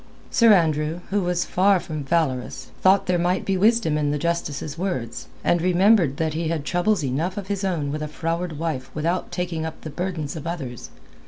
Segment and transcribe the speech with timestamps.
[0.31, 4.75] Sir Andrew, who was far from valorous, thought there might be wisdom in the Justice's
[4.75, 8.89] words, and remembered that he had troubles enough of his own with a froward wife
[8.95, 10.89] without taking up the burdens of others.